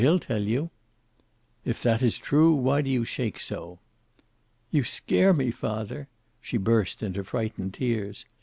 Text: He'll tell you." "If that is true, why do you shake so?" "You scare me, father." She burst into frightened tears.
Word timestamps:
He'll 0.01 0.17
tell 0.17 0.41
you." 0.41 0.71
"If 1.63 1.79
that 1.83 2.01
is 2.01 2.17
true, 2.17 2.55
why 2.55 2.81
do 2.81 2.89
you 2.89 3.05
shake 3.05 3.39
so?" 3.39 3.77
"You 4.71 4.83
scare 4.83 5.31
me, 5.31 5.51
father." 5.51 6.07
She 6.41 6.57
burst 6.57 7.03
into 7.03 7.23
frightened 7.23 7.75
tears. 7.75 8.25